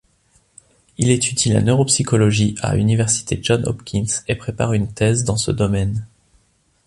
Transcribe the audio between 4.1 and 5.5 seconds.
et prépare une thèse dans